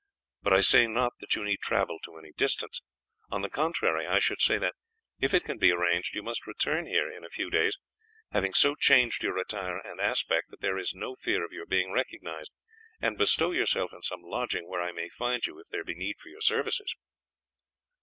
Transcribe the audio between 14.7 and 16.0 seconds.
I may find you if there be